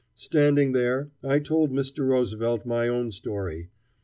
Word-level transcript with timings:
Standing 0.15 0.71
there, 0.71 1.11
I 1.23 1.37
told 1.37 1.71
Mr. 1.71 2.07
Roosevelt 2.07 2.65
my 2.65 2.87
own 2.87 3.11
story. 3.11 3.69